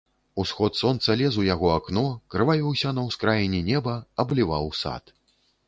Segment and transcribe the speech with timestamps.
[0.43, 2.03] Усход сонца лез у яго акно,
[2.35, 3.93] крывавіўся на ўскраіне неба,
[4.25, 5.17] абліваў сад.